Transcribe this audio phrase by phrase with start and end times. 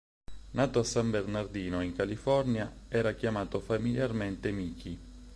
[0.53, 4.97] Nato a San Bernardino, in California, era chiamato familiarmente "Mickey".